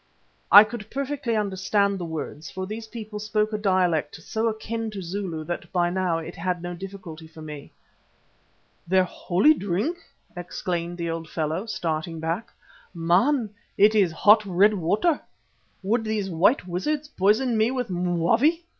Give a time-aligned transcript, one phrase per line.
[0.51, 5.01] I could perfectly understand the words, for these people spoke a dialect so akin to
[5.03, 7.71] Zulu that by now it had no difficulty for me.
[8.87, 9.97] "Their holy drink!"
[10.35, 12.49] exclaimed the old fellow, starting back.
[12.95, 15.21] "Man, it is hot red water.
[15.83, 18.63] Would these white wizards poison me with mwavi?"